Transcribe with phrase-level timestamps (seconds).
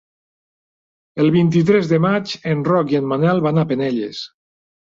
[1.25, 4.27] El vint-i-tres de maig en Roc i en Manel van a Penelles.